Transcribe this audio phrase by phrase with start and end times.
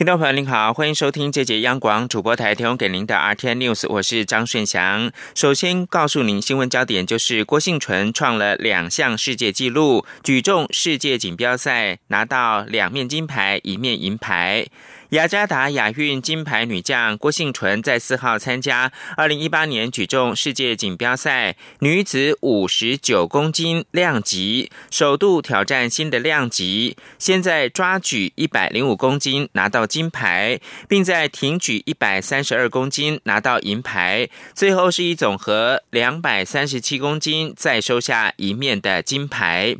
[0.00, 5.12] 听众朋友您好，欢迎收听这节央广主播台提供给您的 RT News，我是张顺祥。
[5.34, 14.68] 首先告诉您新闻焦点，就是郭幸纯创了两项世界纪录，举重世界锦标赛拿到两面金牌，一面银牌。
[15.10, 26.96] 雅加达亚运金牌女将郭幸纯在四号参加二零一八年举重世界锦标赛女子五十九公斤量级，首度挑战新的量级。
[27.18, 39.76] 先在抓举一百零五公斤拿到金牌，并在挺举一百三十二公斤拿到银牌，最后是以总和两百三十七公斤再收下一面的金牌。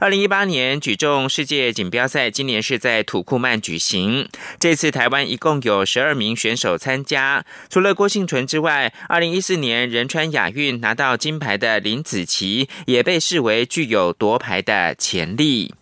[0.00, 4.26] 二零一八年举重世界锦标赛今年是在土库曼举行。
[4.58, 15.74] 这次台湾一共有十二名选手参加，除了郭幸纯之外，二零一四年仁川亚运拿到金牌的林子琪也被视为具有夺牌的潜力。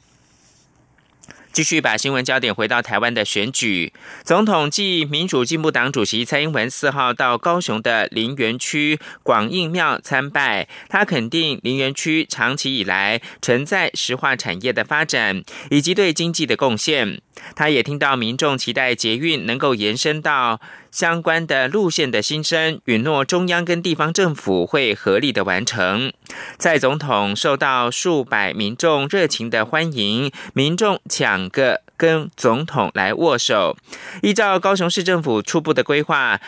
[1.59, 3.93] 继续把新闻焦点回到台湾的选举，
[4.23, 17.21] 总统暨民主进步党主席蔡英文四号到高雄的林园区广应庙参拜，他肯定林园区长期以来承载石化产业的发展以及对经济的贡献。
[17.57, 20.61] 他也听到民众期待捷运能够延伸到
[20.99, 26.13] 相关的路线的新生，允诺中央跟地方政府会合力的完成。
[26.57, 33.77] 在总统受到数百民众热情的欢迎，民众抢个跟总统来握手。
[34.23, 36.41] 依照高雄市政府初步的规划，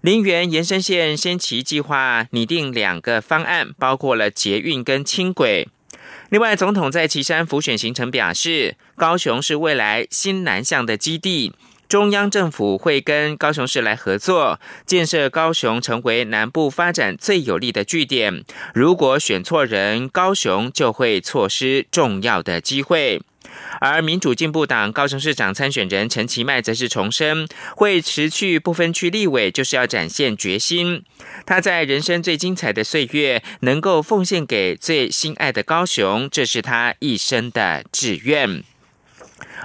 [0.00, 5.68] 林园延伸线先期计划拟定两个方案，包括了捷运跟轻轨。
[6.30, 11.52] 另外，总统在旗山浮选行程表示，高雄是未来新南向的基地，
[11.88, 18.44] 中央政府会跟高雄市来合作，建设高雄成为南部发展最有利的据点。
[18.74, 23.22] 如果选错人，高雄就会错失重要的机会。
[23.80, 31.02] 而民主进步党高雄市长参选人陈其迈则是重申，会持续不分区立委，就是要展现决心。
[31.46, 38.62] 他在人生最精彩的岁月，能够奉献给最心爱的高雄，这是他一生的志愿。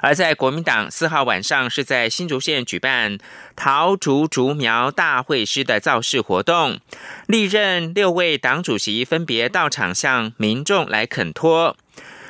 [0.02, 3.18] 而在国民党四号晚上，是在新竹县举办
[3.56, 6.80] 桃竹竹苗大会师的造势活动，
[7.28, 11.78] 历任六位党主席分别到场向民众来恳托。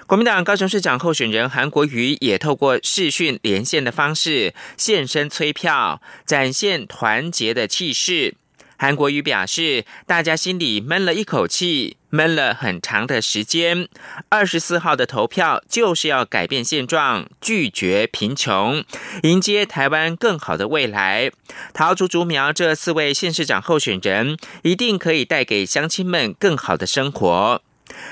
[0.06, 8.36] 国民党高雄市长候选人韩国瑜也透过视讯连线的方式现身催票，展现团结的气势。
[8.84, 13.88] 韩国瑜表示，大家心里闷了一口气，闷了很长的时间。
[14.28, 18.84] 二十四号的投票就是要改变现状，拒绝贫穷，
[19.22, 21.32] 迎接台湾更好的未来。
[21.74, 27.62] 桃竹竹苗这四位县市长候选人，一定可以带给乡亲们更好的生活。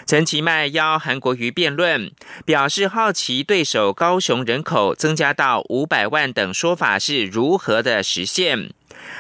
[0.05, 2.13] 陈其迈邀韩国瑜辩论，
[2.45, 8.69] 表示好奇对手高雄人口增加到五百万等说法是如何的实现。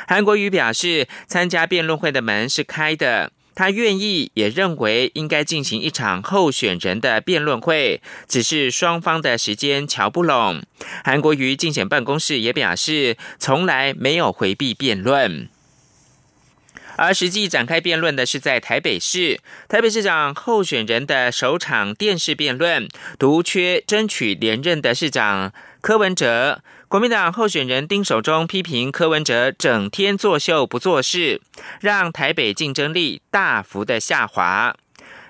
[0.07, 10.61] 韩国瑜表示，参加辩论会的门是开的，他愿意也认为应该进行一场候选人的辩论会，只是双方的时间瞧不拢。
[11.03, 15.47] 韩国瑜竞选办公室也表示，从来没有回避辩论。
[16.97, 22.87] 而实际展开辩论的是在台北市，台北市长候选人的首场电视辩论，
[23.17, 26.61] 独缺争取连任的市长柯文哲。
[26.87, 31.41] 国民党候选人丁守中批评柯文哲整天作秀不做事，
[31.79, 34.75] 让台北竞争力大幅的下滑。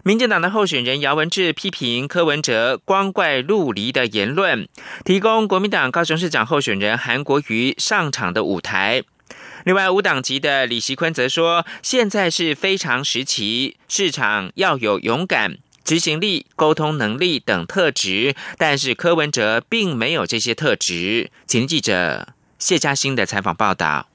[0.04, 4.68] 民进党的候选人姚文智批评柯文哲光怪陆离的言论，
[5.06, 9.04] 提供国民党高雄市长候选人韩国瑜上场的舞台。
[9.64, 24.11] 另外，无党籍的李习坤则说：“现在是非常时期，市场要有勇敢、执行力、沟通能力等特质，但是柯文哲并没有这些特质。”请记者谢嘉欣的采访报道。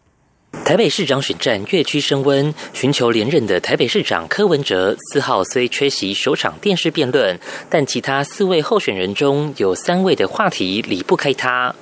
[0.64, 7.38] 台北市长选战越趋升温，寻求连任的台北市长柯文哲四号虽缺席首场电视辩论，
[7.70, 11.72] 但其他四位候选人中有三位的话题离不开他。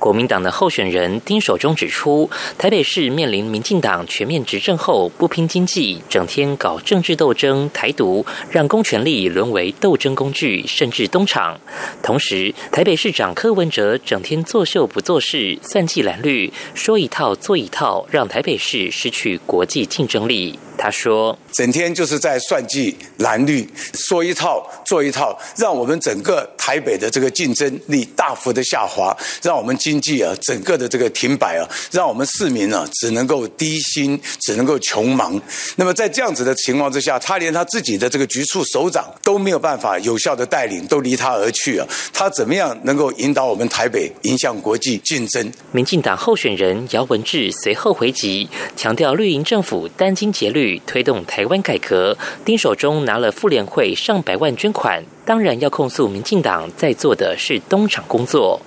[0.00, 11.60] 国民党的候选人丁守中指出，台北市面临民进党全面执政后不拼经济，整天搞政治斗争、台独，让公权力沦为斗争工具，甚至东厂。
[12.02, 20.58] 同时，台北市长柯文哲整天作秀不做事，算计蓝绿，说一套做一套，让台北市失去国际竞争力。
[20.78, 35.40] 他说：“整天就是在算计蓝绿，说一套做一套，让我们整个台北的这个竞争力大幅的下滑，让我们经济啊整个的这个停摆啊，让我们市民啊只能够低薪，只能够穷忙。
[35.76, 41.86] 那么在这样子的情况之下，他连他自己的这个局处首长都没有办法有效的带领，都离他而去啊。
[42.12, 58.60] 他怎么样能够引导我们台北迎向国际竞争？”民进党候选人姚文智随后回击，强调绿营政府殚精竭虑推动台湾改革，丁守中拿了妇联会上百万捐款，当然要控诉民进党在做的是东厂工作。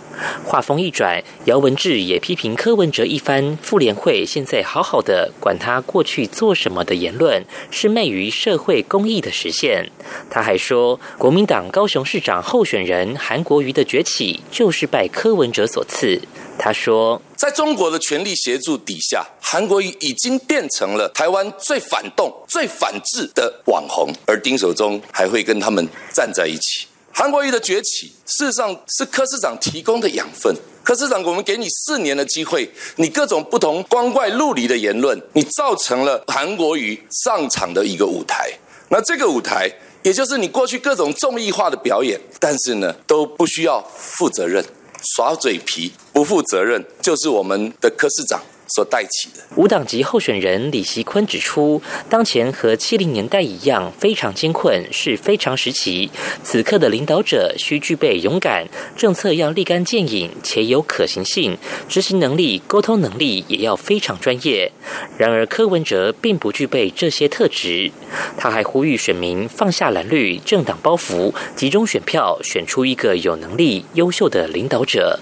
[0.45, 9.89] 话锋一转，姚文智也批评柯文哲一番妇联会现在好好的，管他过去做什么的言论，是昧于社会公益的实现。
[10.30, 16.21] 他还说，国民党高雄市长候选人韩国瑜的崛起，就是拜柯文哲所赐。
[16.57, 26.88] 他说，在中国的全力协助底下，韩国瑜已经变成了台湾最反动、最反制的网红，而丁守中还会跟他们站在一起。
[27.12, 30.54] 韩国瑜的崛起，事实上是柯市长提供的养分。
[30.84, 38.52] 柯市长，我们给你四年的机会，你各种不同光怪陆离的言论，你造成了韩国瑜上场的一个舞台。
[38.90, 39.72] 那这个舞台，
[40.04, 44.63] 也就是你过去各种综艺化的表演，但是呢，都不需要负责任。
[45.06, 48.42] 耍嘴皮、不负责任，就是我们的科室长。
[48.67, 56.09] 所带起的无党籍候选人李习坤指出，当前和七零年代一样非常艰困，是非常时期。
[56.44, 61.57] 此刻的领导者需具备勇敢，政策要立竿见影且有可行性，
[61.88, 64.71] 执行能力、沟通能力也要非常专业。
[65.18, 67.91] 然而柯文哲并不具备这些特质。
[68.38, 75.19] 他还呼吁选民放下蓝绿政党包袱，集中选票，选出一个有能力、优秀的领导者。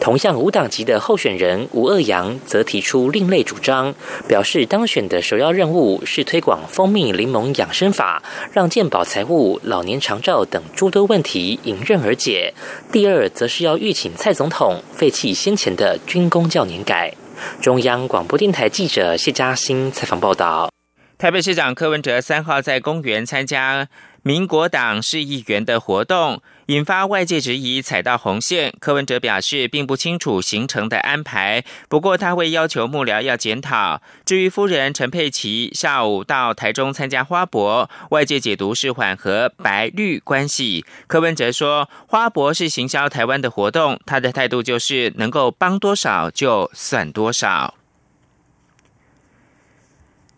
[0.00, 3.94] 同样无党籍的候选人吴鄂阳则提出另类主张，
[4.26, 8.22] 表示当选的首要任务是推广蜂蜜柠檬养生法，
[8.52, 12.54] 让健保财务、老年长照等诸多问题迎刃而解。
[12.90, 17.14] 第二，则是要预请蔡总统废弃先前的军工教年改。
[17.60, 20.70] 中央广播电台记者谢嘉欣采访报道。
[21.16, 23.88] 台北市长柯文哲三号在公园参加
[24.22, 26.42] 民国党市议员的活动。
[26.70, 34.00] 引发外界质疑踩到红线，柯文哲表示并不清楚行程的安排，不过他会要求幕僚要检讨。
[34.24, 40.84] 至于夫人陈佩琪下午到台中参加花博，外界解读是缓和白绿关系。
[41.08, 47.74] 柯文哲说，花博是行销台湾的活动，他的态度就是能够帮多少就算多少。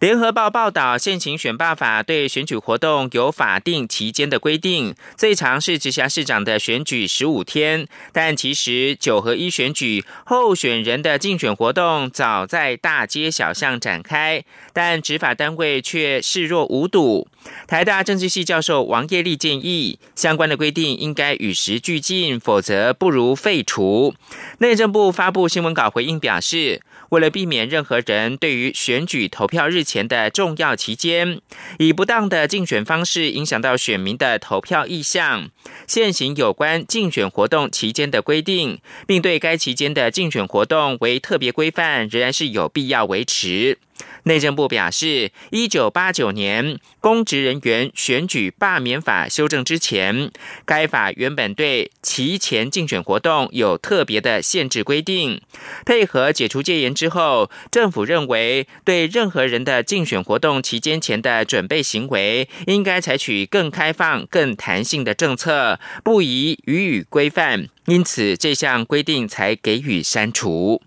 [0.03, 7.87] 联合报报道，现行选罢法对选举活动有法定期间的规定，最长是直辖市长的选举十五天。
[8.13, 17.29] 但其实九合一选举候选人的竞选活动早在大街小巷展开，但执法单位却视若无睹。
[17.69, 24.13] 台大政治系教授王业立建议，相关的规定应该与时俱进，否则不如废除。
[24.59, 26.83] 内政部发布新闻稿回应表示。
[27.13, 31.43] 为了避免任何人对于选举投票日前的重要期间，
[31.79, 35.51] 以不当的竞选方式影响到选民的投票意向，
[35.87, 43.77] 现行有关竞选活动期间的规定，并对该期间的竞选活动为特别规范，仍然是有必要维持。
[44.25, 50.31] 内政部表示，一九八九年公职人员选举罢免法修正之前，
[50.65, 55.41] 该法原本对提前竞选活动有特别的限制规定。
[55.85, 70.81] 配合解除戒严之后，政府认为对任何人的竞选活动期间前的准备行为，应该采取更开放、更弹性的政策，不宜予以规范，因此这项规定才给予删除。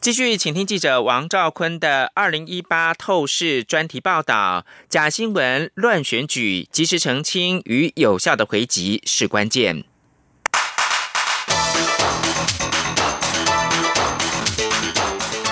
[0.00, 9.84] 继续，请听记者王兆坤的二零一八透视专题报道：假新闻、乱选举，及时澄清与有效的回击是关键。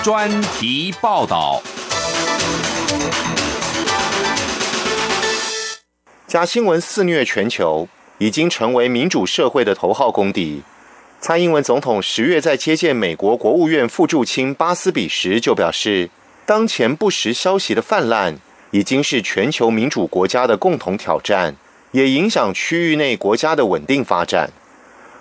[0.03, 1.61] 专题报道：
[6.25, 7.87] 假新闻肆虐全球，
[8.17, 10.63] 已经成为民主社会的头号公敌。
[11.21, 16.09] 蔡英文总统十月在接见美国国务院副驻青巴斯比时就表示，
[16.45, 18.39] 当前不实消息的泛滥
[18.71, 21.57] 已经是全球民主国家的共同挑战，
[21.91, 24.49] 也影响区域内国家的稳定发展。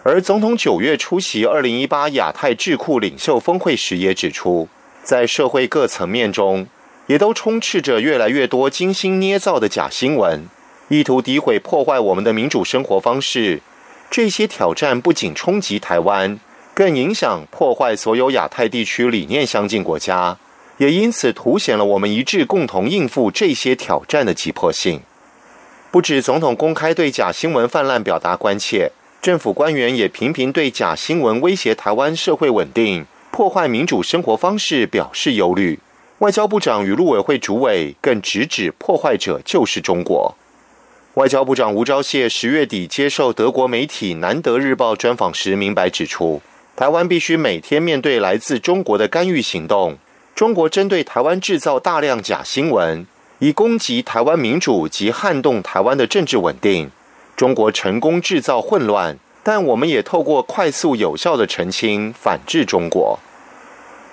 [0.04, 4.68] 而总统九月出席二零一八亚太智库领袖峰会时也指出，
[5.02, 6.68] 在社会各层面中，
[7.08, 10.46] 也都充斥着越来越多精心捏造的假新闻，
[10.90, 13.60] 意图诋毁破坏我们的民主生活方式。
[14.10, 16.38] 这些挑战不仅冲击台湾，
[16.74, 20.38] 更影响破坏所有亚太地区理念相近国家，
[20.78, 25.02] 也因此凸显了我们一致共同应付这些挑战的急迫性。
[25.90, 35.78] 不止总统公开对假新闻泛滥表达关切，政府官员也频频对假新闻威胁台湾社会稳定、破坏民主生活方式表示忧虑。
[36.18, 40.34] 外交部长与陆委会主委更直指破坏者就是中国。
[41.14, 46.40] 外交部长吴钊燮十月底接受德国媒体《南德日报》专访时，明白指出，
[46.76, 49.98] 台湾必须每天面对来自中国的干预行动。
[50.34, 53.04] 中国针对台湾制造大量假新闻，
[53.40, 56.90] 以攻击台湾民主及撼动台湾的政治稳定。
[57.34, 63.18] 中国成功制造混乱，但我们也透过快速有效的澄清反制中国。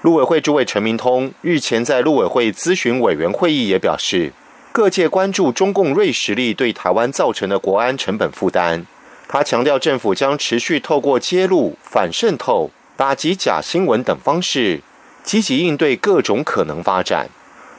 [0.01, 4.31] 陆委会主委陈明通日前在陆委会咨询委员会议也表示，
[4.75, 8.86] 各界关注中共锐实力对台湾造成的国安成本负担。
[9.25, 14.82] 他强调，政府将持续透过揭露、反渗透、打击假新闻等方式，
[15.24, 17.29] 积极应对各种可能发展。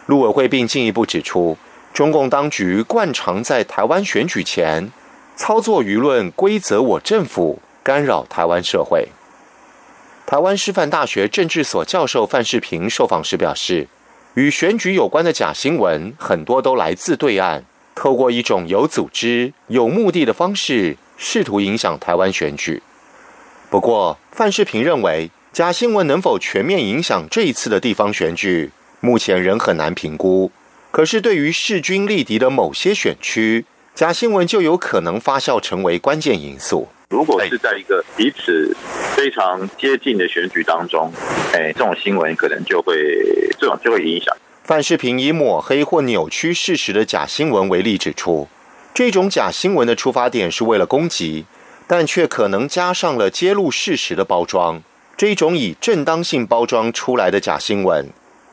[0.06, 1.58] 陆委会并进一步指出，
[1.92, 4.90] 中共当局惯常在台湾选举前
[5.36, 9.08] 操作舆论，规则我政府，干扰台湾社会。
[10.24, 13.86] 台湾师范大学政治所教授范世平受访时表示，
[14.36, 17.62] 与选举有关的假新闻很多都来自对岸，
[17.94, 22.82] 透过一种有组织、有目的的方式，试图影响台湾选举。
[23.70, 30.52] 不过，范世平认为，假新闻能否全面影响这一次的地方选举，目前仍很难评估。
[30.90, 33.64] 可是，对于势均力敌的某些选区，
[33.94, 36.88] 假新闻就有可能发酵成为关键因素。
[37.08, 38.76] 如果是在一个彼此
[39.16, 41.10] 非常接近的选举当中，
[41.54, 42.94] 哎，这种新闻可能就会
[43.58, 44.36] 这种就会影响。
[44.62, 48.46] 范世平以抹黑或扭曲事实的假新闻为例指出，
[48.92, 51.46] 这种假新闻的出发点是为了攻击，
[51.86, 54.82] 但却可能加上了揭露事实的包装。
[55.16, 58.10] 这种以正当性包装出来的假新闻，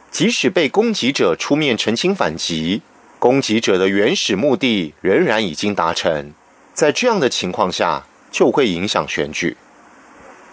[0.09, 2.81] 即使被攻击者出面澄清反击，
[3.19, 6.33] 攻击者的原始目的仍然已经达成。
[6.73, 8.05] 在这样的情况下。
[8.33, 9.55] 就会影响选举。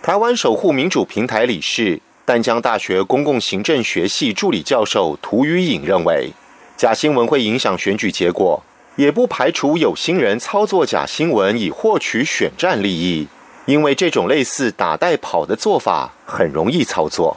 [0.02, 6.32] 台湾守护民主平台理事、淡江大学公共行政学系助理教授涂于颖认为，
[6.74, 8.62] 假新闻会影响选举结果，
[8.96, 13.28] 也不排除有心人操作假新闻以获取选战利益，
[13.66, 17.36] 因为这种类似打带跑的做法很容易操作。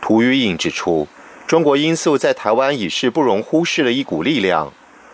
[0.00, 1.06] 涂于颖指出，
[1.46, 4.72] 中国因素在台湾已是不容忽视的一股力量，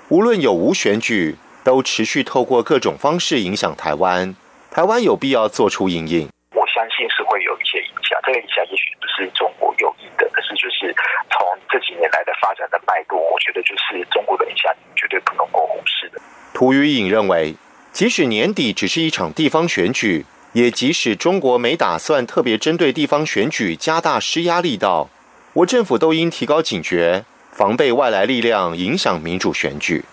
[0.09, 4.37] 无论有无选举，都持续透过各种方式影响台湾。
[4.71, 6.29] 台湾有必要做出应应，
[6.77, 8.21] 相信是会有一些影响。
[8.21, 10.93] 这个影响也许不是中国有意的，可是就是
[11.33, 11.41] 从
[11.73, 16.21] 这几年来的发展的脉络，我觉得就是中国的影响绝对不能够忽视的。
[16.53, 17.57] 涂于颖认为，
[17.93, 25.09] 即使年底只是一场地方选举，也即使中国没打算特别针对地方选举加大施压力道，
[25.55, 30.05] 我政府都应提高警觉，防备外来力量影响民主选举。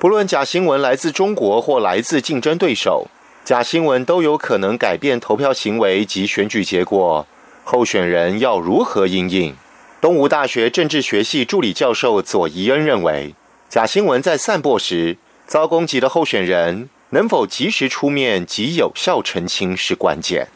[0.00, 3.08] 不论假新闻来自中国或来自竞争对手。
[3.44, 7.26] 假新闻都有可能改变投票行为及选举结果，
[7.62, 9.54] 候选人要如何应应？
[10.00, 13.34] 东吴大学政治学系助理教授左宜恩认为，
[13.68, 20.48] 假新闻在散播时遭攻击的候选人能否及时出面及有效澄清是关键。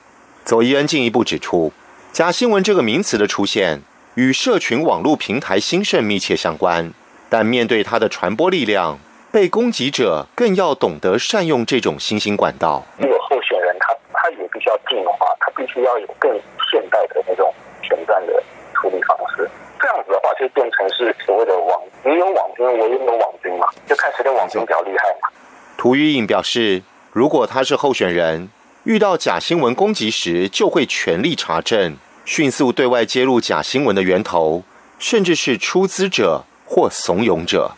[0.46, 1.70] 左宜恩进一步指出，
[2.10, 3.82] 假新闻这个名词的出现
[4.14, 6.94] 与社群网络平台兴盛密切相关，
[7.28, 8.98] 但面对它的传播力量。
[9.30, 12.82] 被攻击者更要懂得善用这种新兴管道。
[12.98, 16.32] 这个候选人他他也必须要进化，他必须要有更
[16.70, 18.42] 现代的那种选战的
[18.74, 19.48] 处理方式。
[19.80, 25.28] 这样子的话，就变成是所谓的网，你有网军，我也有网军嘛，就看谁的网军比较厉害嘛。
[25.76, 26.82] 涂玉颖表示，
[27.12, 28.48] 如果他是候选人，
[28.84, 34.62] 遇到假新闻攻击时，就会全力查证，迅速对外揭露假新闻的源头，
[34.98, 37.72] 甚至是出资者或怂恿者。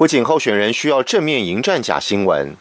[0.00, 2.56] 不仅候选人需要正面迎战假新闻，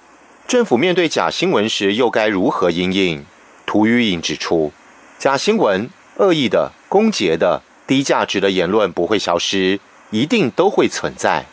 [0.46, 3.26] 政府面对假新闻时又该如何应应？
[3.66, 4.74] 涂于颖指出，
[5.18, 9.80] 假新闻、恶意的、攻讦的、低价值的言论不会消失，
[10.10, 11.46] 一定都会存在。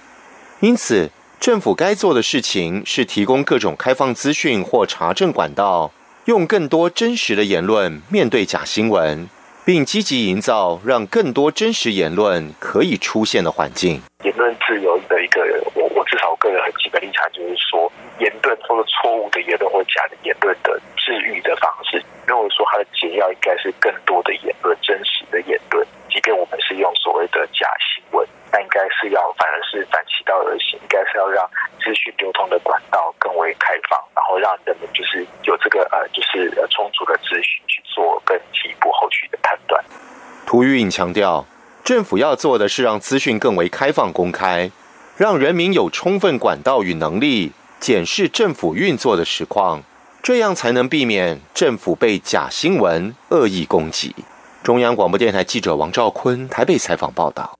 [0.58, 5.92] 因此，政府该做的事情是提供各种开放资讯或查证管道，
[6.24, 9.28] 用更多真实的言论面对假新闻。
[9.64, 14.00] 并积极营造让更多真实言论可以出现的环境。
[14.22, 15.55] 言论自由的一个人，
[16.28, 25.86] 我个人很基本立场就是说，言论或者错误的言论或假的言论的治愈的方式，认为说它的解药应该是更多的言论，真实的言论。
[26.10, 31.44] 即便我们是用所谓的假新闻，那应该是要反而是反其道而行，应该是要让
[31.78, 39.84] 资讯流通的管道更为开放，然后让人们就是有这个呃，就是充足的资讯去做更进一步后续的判断。
[40.46, 41.44] 涂玉颖强调，
[41.84, 44.70] 政府要做的是让资讯更为开放公开，
[45.16, 49.82] 让人民有充分管道与能力检视政府运作的实况，
[50.22, 54.14] 这样才能避免政府被假新闻恶意攻击。
[54.62, 57.55] 中央广播电台记者王兆坤台北采访报道。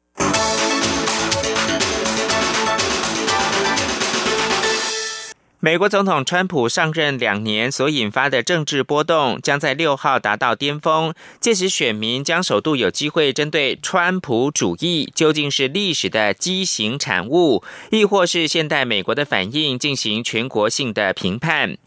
[5.58, 11.14] 美国总统川普上任两年所引发的政治波动，将在六号达到巅峰。
[11.40, 21.78] 届时，选民将首度有机会针对川普主义究竟是历史的畸形产物，亦或是现代美国的反应，进行全国性的评判。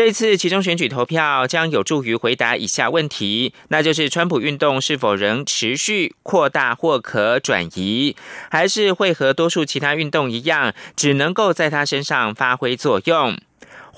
[0.00, 8.16] 这一次其中选举投票将有助于回答以下问题，那就是川普运动是否仍持续扩大或可转移，
[8.50, 13.36] 还是会和多数其他运动一样，只能够在他身上发挥作用。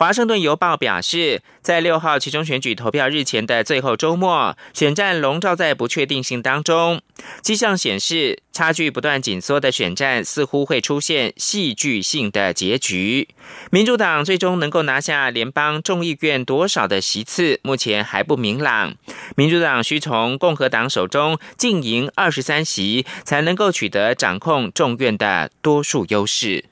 [0.03, 7.01] 华盛顿邮报表示，在六号其中选举投票日前的最后周末，选战笼罩在不确定性当中。
[7.41, 13.29] 迹象显示，差距不断紧缩的选战似乎会出现戏剧性的结局。
[13.71, 18.97] 民主党最终能够拿下联邦众议院多少的席次，目前还不明朗。
[19.37, 26.72] 民主党需从共和党手中净赢二十三席，才能够取得掌控众院的多数优势。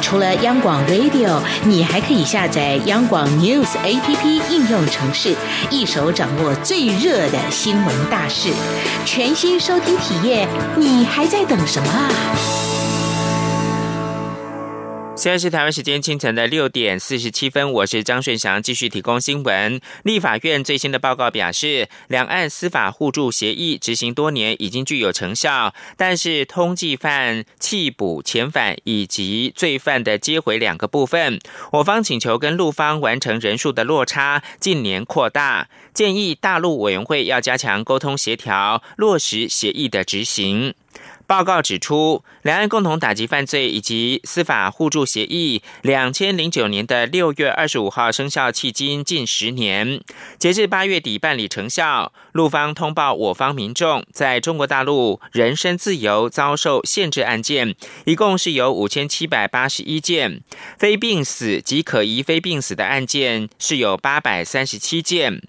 [0.01, 5.35] 除了央广 Radio，你还可以下载央广 News APP 应用程式，
[5.69, 8.49] 一手掌握最热的新闻大事，
[9.05, 12.90] 全新收听体验，你还在等什么啊？
[15.21, 19.79] 现在是台湾时间清晨的六点四十七分，我是张顺祥，继续提供新闻。
[20.01, 31.39] 立法院最新的报告表示，两岸司法互助协议执行多年，已经具有成效，但是通缉犯弃捕遣返以及罪犯的接回两个部分，
[31.73, 40.73] 我方请求跟陆方完成人数的落差近年扩大，建议大陆委员会要加强沟通协调，落实协议的执行。
[41.31, 50.01] 报告指出，两岸共同打击犯罪以及司法互助协议，两千零九年的六月二十五号生效，迄今近十年，
[50.37, 52.11] 截至八月底办理成效。
[52.33, 60.41] 陆方通报我方民众在中国大陆人身自由遭受限制案件，一共是有五千七百八十一件，
[60.77, 65.41] 非病死及可疑非病死的案件是有八百三十七件。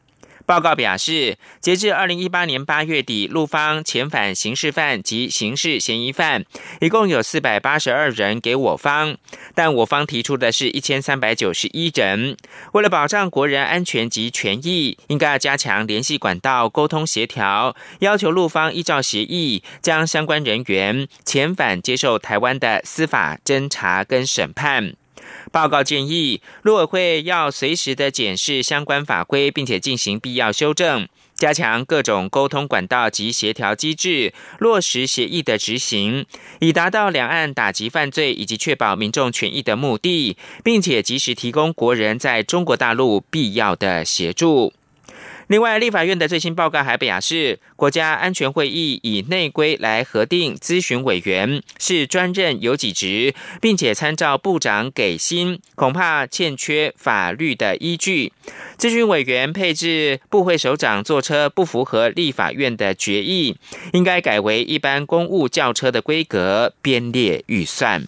[0.46, 6.44] 报告表示，截至二零一八年八月底，陆方遣返刑事犯及刑事嫌疑犯
[6.80, 9.16] 一共有四百八十二人给我方，
[9.54, 12.36] 但我方提出的是一千三百九十一人。
[12.72, 24.94] 为了保障国人安全及权益，应该要加强联系管道，沟通协调，要求陆方依照协议，将相关人员遣返接受台湾的司法侦查跟审判。
[25.50, 36.26] 报告建议，陆委会要随时的检视相关法规，并且进行必要修正，加强各种沟通管道及协调机制，落实协议的执行，
[36.60, 44.72] 以达到两岸打击犯罪以及确保民众权益的目的，并且及时提供国人在中国大陆必要的协助。
[45.52, 58.32] 另外，立法院的最新报告还表示，国家安全会议以内规来核定咨询委员是专任有几职，并且参照部长给薪，恐怕欠缺法律的依据。
[58.78, 63.54] 咨询委员配置部会首长坐车不符合立法院的决议，
[63.92, 68.06] 应该改为一般公务轿车的规格编列预算。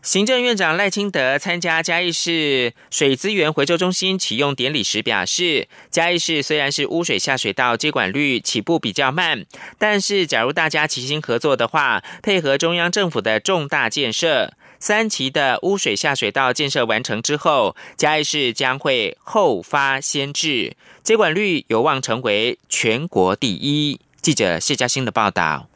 [0.00, 9.44] 行政院长赖清德参加嘉义市水资源回收中心启用典礼时表示，嘉义市虽然是污水下水道接管率起步比较慢，
[9.76, 24.00] 但是假如大家齐心合作的话，配合中央政府的重大建设，三期的污水下水道建设完成之后，嘉义市将会后发先至，接管率有望成为全国第一。
[24.22, 25.68] 记者谢嘉欣的报道。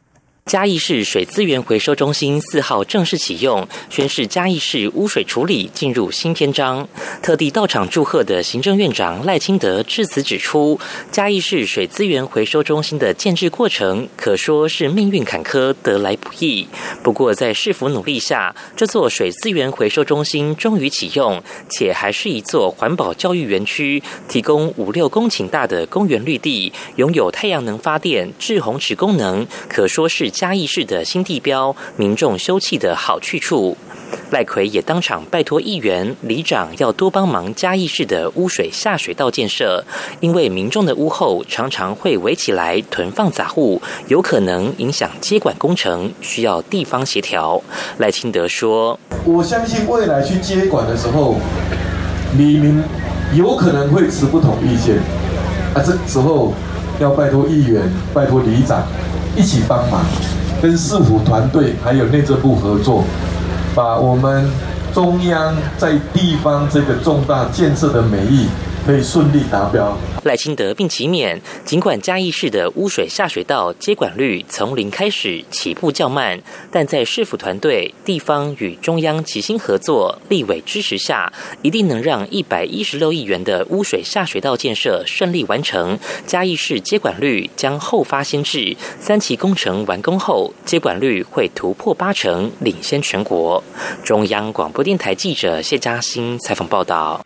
[0.45, 6.87] 嘉义市水资源回收中心四号正式启用，宣示嘉义市污水处理进入新篇章。
[7.23, 10.81] 特地到场祝贺的行政院长赖清德致辞指出，
[11.13, 16.67] 嘉义市水资源回收中心的建制过程可说是命运坎坷，得来不易。
[17.05, 30.32] 不过在市府努力下，这座水资源回收中心终于启用，且还是一座环保教育园区，提供五六公顷大的公园绿地，拥有太阳能发电、制红池功能，可说是。
[30.33, 33.77] 嘉义市的新地标，民众休憩的好去处。
[34.31, 39.85] 赖奎也当场拜托议员、里长要多帮忙嘉义市的污水下水道建设，
[40.21, 47.63] 因为民众的屋后常常会围起来囤放杂物，有可能影响接管工程，需要地方协调。
[47.99, 51.37] 赖清德说：“我相信未来去接管的时候，
[52.37, 52.83] 李明
[53.35, 54.97] 有可能会持不同意见，
[55.75, 56.53] 啊，这时候
[56.99, 58.83] 要拜托议员、拜托里长。”
[59.37, 60.01] 一起帮忙，
[60.61, 63.05] 跟市府团队还有内政部合作，
[63.75, 64.47] 把我们
[64.95, 68.47] 中央在地方这个重大建设的美意
[68.85, 69.97] 可以顺利达标。
[70.25, 76.41] 赖清德并其勉，尽管嘉义市的污水下水道接管率从零开始起步较慢，
[76.71, 85.99] 但在市府团队、地方与中央齐心合作、立委支持下，一定能让一百一十六亿元的污水下水道建设顺利完成。
[86.27, 93.63] 嘉义市接管率将后发先至，三期工程完工后，接管率会突破八成，领先全国。
[94.05, 97.25] 中央广播电台记者谢嘉欣采访报道。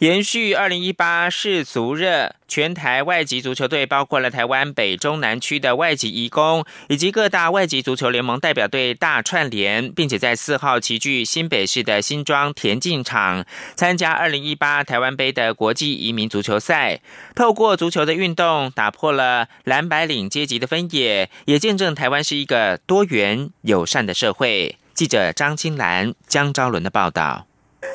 [0.00, 13.44] 延续二零一八世足热，全台外籍足球队包括了台湾北中南区的外籍移工，以及各大外籍足球联盟代表队大串联，并且在四号齐聚新北市的新庄田径场，
[13.76, 17.00] 参加二零一八台湾杯的国际移民足球赛。
[17.34, 24.78] 透过足球的运动，打破了蓝白领阶级的分野，也见证台湾是一个多元友善的社会。
[24.94, 27.49] 记者张金兰、江昭伦的报道。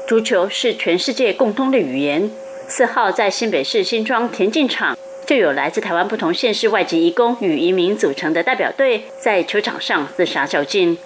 [0.08, 2.30] 足球是全世界共通的语言。
[2.67, 10.98] 四号在新北市新庄田径场，就有来自台湾不同县市外籍移工与移民组成的代表队在球场上厮杀较劲。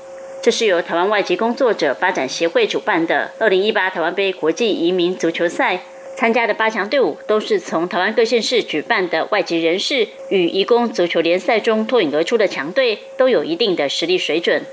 [0.42, 5.82] 这是由台湾外籍工作者发展协会主办的2018台湾杯国际移民足球赛，
[6.15, 14.63] 参加的八强队伍都是从台湾各县市举办的外籍人士与移工足球联赛中脱颖而出的强队，都有一定的实力水准。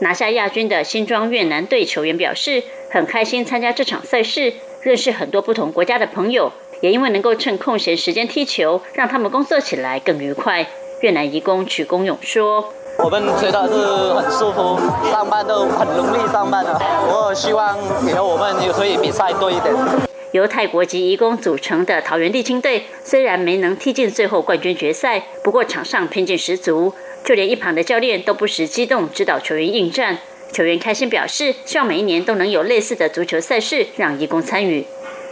[0.00, 2.62] 拿下亚军的新庄越南队球员表示，
[2.96, 10.66] 很开心参加这场赛事，认识很多不同国家的朋友，也因为能够趁空闲时间踢球，让他们工作起来更愉快。
[11.02, 12.72] 越南移工曲公勇说
[13.04, 14.80] ：“我们觉得是很舒服，
[15.10, 16.80] 上班都很容易上班了。
[17.06, 17.76] 我希望
[18.08, 19.74] 以后我们也可以比赛多一点。”
[20.32, 26.94] 由泰国籍移工组成的桃园地青队，虽然没能踢进最后冠军决赛，不过场上拼劲十足。
[27.22, 30.16] 就连一旁的教练都不时激动指导球员应战，
[30.56, 34.86] 球员开心表示，希望每一年都能有类似的足球赛事让义工参与。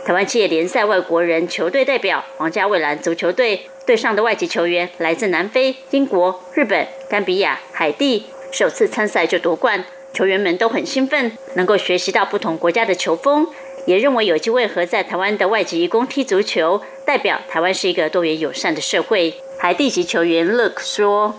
[0.05, 13.47] 台湾企业联赛外国人球队代表皇家蔚蓝足球队队上的外籍球员来自南非、英国、日本、甘比亚、海地，首次参赛就夺冠，球员们都很兴奋，能够学习到不同国家的球风，
[13.87, 19.33] 也认为有机会和在台湾的外籍义工踢足球，代表台湾是一个多元友善的社会。
[19.57, 21.35] 海地籍球员 Look 说。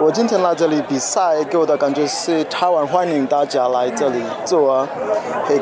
[0.00, 4.86] 我今天来这里比赛，给我的感觉是台湾欢迎大家来这里做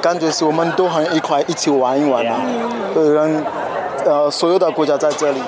[0.03, 2.41] 感觉是我们都很一块一起玩一玩啊，
[2.97, 3.45] 有人
[4.05, 5.41] 呃所有的国家在这里，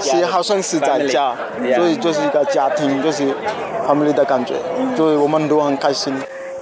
[0.00, 1.36] 是好像是在家，
[1.76, 3.22] 所以就是一个家庭，就是
[3.86, 4.54] family 的感觉，
[4.96, 6.12] 所以我们都很开心。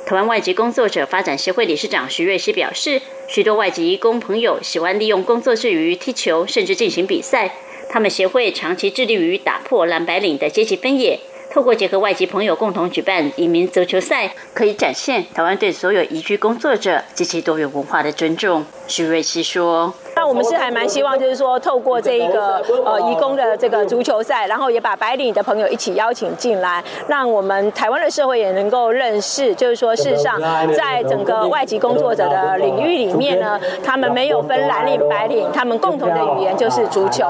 [0.05, 7.53] 台湾外籍工作者发展协会理事长徐瑞希表示，许多外籍工朋友喜欢利用工作之余踢球，甚至进行比赛。
[7.89, 11.21] 他们协会长期致力于打破蓝白领的阶级分野。
[11.55, 18.65] 透过结合外籍朋友共同举办移民足球赛，可以展现台湾对所有移居工作者及其多元文化的尊重。
[18.89, 30.41] 徐瑞希说：“那我们是还蛮希望，就是说透过这一个呃移工的这个足球赛，然后也把白领的朋友一起邀请进来，让我们台湾的社会也能够认识，就是说事实上
[30.75, 37.25] 在整个外籍工作者的领域里面呢，他们没有分蓝领白领，他们共同的语言就是足球。”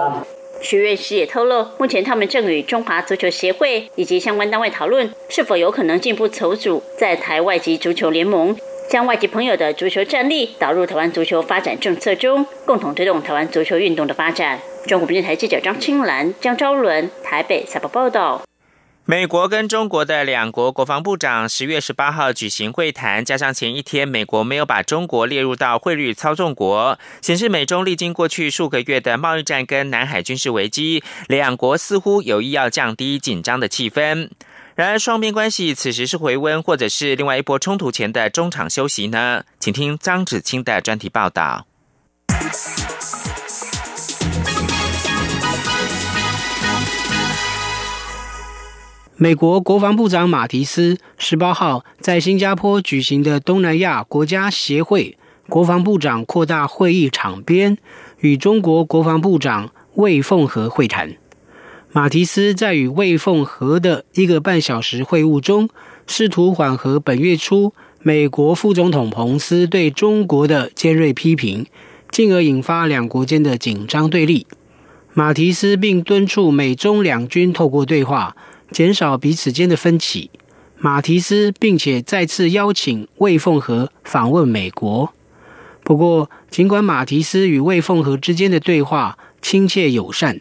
[0.65, 8.57] 徐瑞师也透露，目前他们正与中华足球协会以及相关单位讨论，是否有可能进一步筹组在台外籍足球联盟，
[8.89, 14.59] 将外籍朋友的足球战力导入台湾足球发展政策中，共同推动台湾足球运动的发展。
[14.87, 18.43] 中国电台记者张青兰、江昭伦台北采访报道。
[19.07, 34.31] 美国跟中国的两国国防部长十月十八号举行会谈，加上前一天美国没有把中国列入到汇率操纵国，显示美中历经过去数个月的贸易战跟南海军事危机，两国似乎有意要降低紧张的气氛。
[34.75, 39.45] 然而，双边关系此时是回温，或者是另外一波冲突前的中场休息呢？
[39.61, 41.67] 请听张子清的专题报道。
[49.17, 55.17] 美国国防部长马提斯十八号在新加坡举行的东南亚国家协会
[55.49, 57.79] 国防部长扩大会议场边，
[58.19, 61.15] 与中国国防部长魏凤和会谈。
[61.93, 65.69] 马提斯在与魏凤和的一个半小时会晤中，
[66.09, 67.73] 试图缓和本月初
[68.03, 71.65] 美国副总统彭斯对中国的尖锐批评，
[72.11, 74.49] 进而引发两国间的紧张对立。
[75.13, 78.35] 马提斯并敦促美中两军透过对话。
[78.71, 80.31] 减少彼此间的分歧，
[80.79, 85.13] 马提斯并且再次邀请魏凤和访问美国。
[85.83, 90.41] 不过，尽管马提斯与魏凤和之间的对话亲切友善，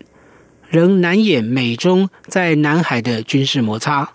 [0.70, 4.12] 仍难掩美中在南海的军事摩擦。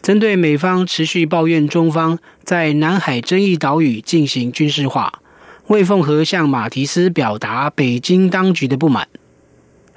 [0.00, 5.20] 针对美方持续抱怨中方在南海争议岛屿进行军事化，
[5.66, 9.06] 魏凤和向马提斯表达北京当局的不满。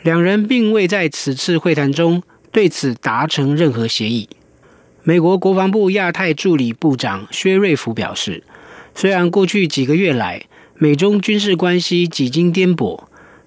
[0.01, 2.23] 两人并未在此次会谈中。
[2.51, 4.29] 对此达成任何协议。
[5.03, 8.43] 美国国防部亚太助理部长薛瑞福表示，
[8.93, 13.03] 虽然过去几个月来美中军事关系几经颠簸，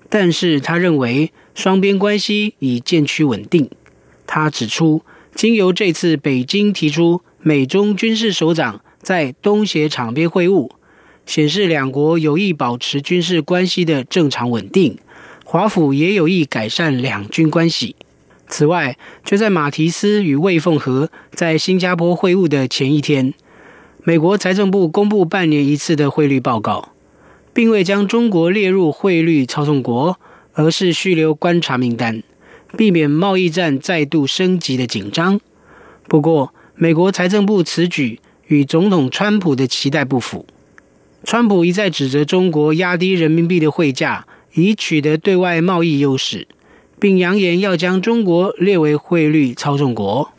[0.09, 3.71] 但是他认为双边关系已渐趋稳定。
[4.27, 5.03] 他指出，
[5.35, 10.71] 经由这次北京提出美中军事首长在东协场边会晤，
[11.27, 14.99] 显示两国有意保持军事关系的正常稳定。
[15.45, 17.95] 华府也有意改善两军关系。
[18.57, 23.35] 此外，就在马提斯与魏凤和在新加坡会晤的前一天，
[24.05, 26.90] 美国财政部公布半年一次的汇率报告，
[27.53, 30.21] 并未将中国列入汇率操纵国，
[30.53, 32.23] 而是续留观察名单，
[32.77, 35.40] 避免贸易战再度升级的紧张。
[36.07, 40.47] 不过，美国财政部此举与总统川普的期待不符。
[41.25, 46.47] 川普一再指责中国压低人民币的汇价，以取得对外贸易优势。
[47.05, 50.31] 并扬言要将中国列为汇率操纵国。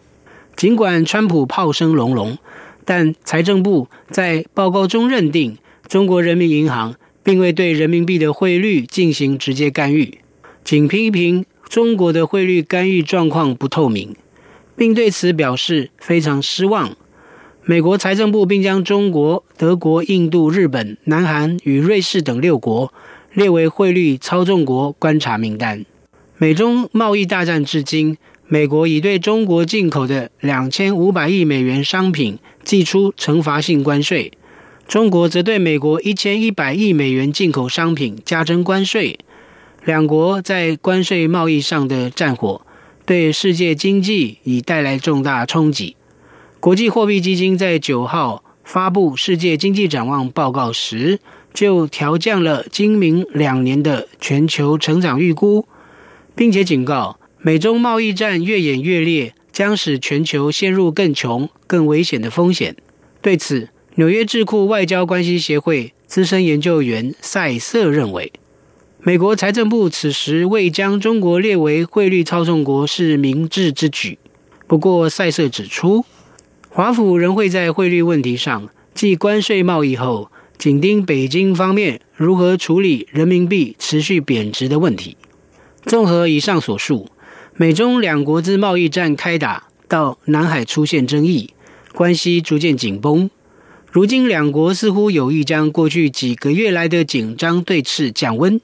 [0.56, 2.39] 尽管川普炮声隆隆，
[2.84, 10.17] 但财政部在报告中认定，中国人民银行并未对人民币的汇率进行直接干预，
[10.63, 14.15] 仅批评中国的汇率干预状况不透明，
[14.75, 16.97] 并对此表示非常失望。
[17.63, 22.91] 美国财政部并将中国、德国、印度、日本、南韩与瑞士等六国
[23.34, 25.86] 列为汇率操纵国观察名单。
[26.38, 28.17] 美中贸易大战至今，
[28.48, 34.34] 美国已对中国进口的两千五百亿美元商品寄出惩罚性关税，
[34.86, 39.17] 中国则对美国一千一百亿美元进口商品加征关税。
[39.86, 42.62] 两国在关税贸易上的战火，
[43.06, 45.95] 对世界经济已带来重大冲击。
[46.60, 51.19] 国际货币基金在九号发布世界经济展望报告时，
[51.54, 55.65] 就调降了今明两年的全球成长预估。
[56.36, 62.76] 并且警告，美中贸易战越演越烈，将使全球陷入更穷、更危险的风险。
[63.21, 68.34] 对此，纽约智库外交关系协会资深研究员塞瑟认为，
[69.02, 74.17] 美国财政部此时未将中国列为汇率操纵国是明智之举。
[74.67, 76.04] 不过，塞瑟指出，
[76.69, 85.15] 华府仍会在汇率问题上，继关税贸易后，紧盯北京方面如何处理人民币持续贬值的问题。
[85.86, 87.08] 综合以上所述，
[87.54, 91.54] 美中两国自贸易战开打到南海出现争议，
[91.93, 93.30] 关系逐渐紧绷。
[93.91, 98.60] 如今两国似乎有意将过去几个月来的紧张对峙降温。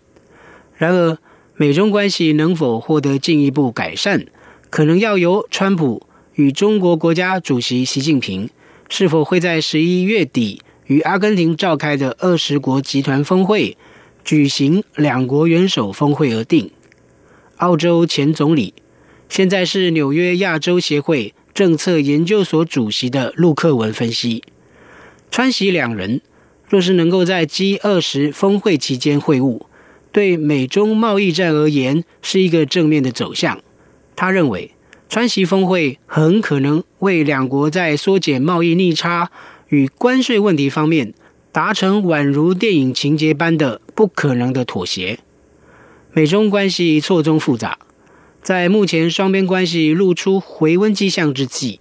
[0.75, 1.19] 然而，
[1.55, 4.25] 美中关系能否获得进一步改善，
[4.71, 8.49] 可能要由川普与中国国家主席习近平
[8.89, 13.77] 是否会在十一月底与阿根廷召开的二十国集团峰会
[14.25, 16.71] 举行两国元首峰会而定。
[17.61, 18.73] 澳洲前总理，
[19.29, 24.43] 现在是纽约亚洲协会政策研究所主席的陆克文分析，
[25.29, 26.21] 川西两人
[26.67, 29.61] 若是能够在 G 二十峰会期间会晤，
[30.11, 33.61] 对美中贸易战而言是一个正面的走向。
[34.15, 34.71] 他认为，
[35.07, 39.29] 川西峰会很可能为两国在缩减贸易逆差
[39.69, 41.13] 与关税问题方面
[41.51, 45.19] 达成宛如电影情节般的不可能的妥协。
[46.13, 47.79] 美中关系错综复杂
[48.41, 51.79] 在目前双边关系露出回温迹象之际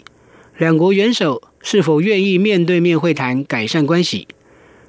[0.57, 4.29] 两国元首是否愿意面对面会谈改善关系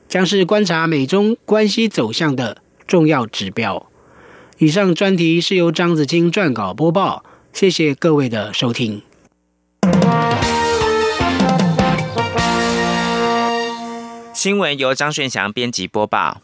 [0.08, 3.90] 将是观察美中关系走向的重要指标。
[4.58, 7.24] 以上专题是由张子清撰稿播报
[7.54, 9.02] 谢谢各位的收听。
[14.34, 16.42] 新闻由张顺祥编辑播报。